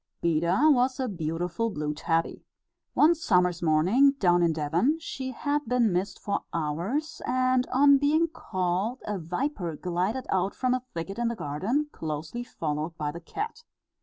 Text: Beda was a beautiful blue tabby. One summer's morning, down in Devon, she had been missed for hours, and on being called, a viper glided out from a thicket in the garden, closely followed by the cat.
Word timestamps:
Beda 0.19 0.67
was 0.71 0.99
a 0.99 1.07
beautiful 1.07 1.69
blue 1.69 1.93
tabby. 1.93 2.43
One 2.95 3.13
summer's 3.13 3.61
morning, 3.61 4.13
down 4.13 4.41
in 4.41 4.51
Devon, 4.51 4.97
she 4.99 5.29
had 5.29 5.63
been 5.67 5.93
missed 5.93 6.19
for 6.19 6.39
hours, 6.51 7.21
and 7.23 7.67
on 7.67 7.99
being 7.99 8.27
called, 8.27 9.03
a 9.05 9.19
viper 9.19 9.75
glided 9.75 10.25
out 10.29 10.55
from 10.55 10.73
a 10.73 10.81
thicket 10.95 11.19
in 11.19 11.27
the 11.27 11.35
garden, 11.35 11.87
closely 11.91 12.43
followed 12.43 12.97
by 12.97 13.11
the 13.11 13.21
cat. 13.21 13.61